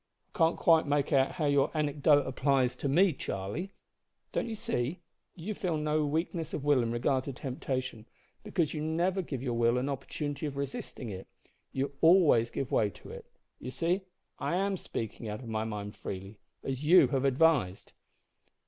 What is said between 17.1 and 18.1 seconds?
advised!"